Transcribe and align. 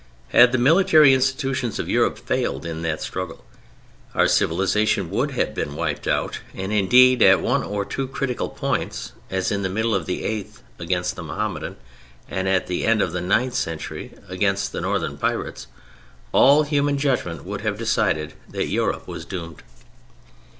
Had 0.29 0.51
the 0.51 0.57
military 0.57 1.13
institutions 1.13 1.77
of 1.77 1.87
Europe 1.87 2.17
failed 2.17 2.65
in 2.65 2.81
that 2.81 3.03
struggle, 3.03 3.45
our 4.15 4.27
civilization 4.27 5.11
would 5.11 5.29
have 5.33 5.53
been 5.53 5.75
wiped 5.75 6.07
out; 6.07 6.39
and 6.55 6.73
indeed 6.73 7.21
at 7.21 7.39
one 7.39 7.61
or 7.61 7.85
two 7.85 8.07
critical 8.07 8.49
points, 8.49 9.11
as 9.29 9.51
in 9.51 9.61
the 9.61 9.69
middle 9.69 9.93
of 9.93 10.07
the 10.07 10.23
eighth 10.23 10.63
against 10.79 11.15
the 11.15 11.21
Mohammedan, 11.21 11.77
and 12.27 12.49
at 12.49 12.65
the 12.65 12.83
end 12.83 12.99
of 12.99 13.11
the 13.11 13.21
ninth 13.21 13.53
century 13.53 14.15
against 14.27 14.71
the 14.71 14.81
northern 14.81 15.19
pirates, 15.19 15.67
all 16.31 16.63
human 16.63 16.97
judgment 16.97 17.45
would 17.45 17.61
have 17.61 17.77
decided 17.77 18.33
that 18.49 18.69
Europe 18.69 19.07
was 19.07 19.23
doomed. 19.23 19.61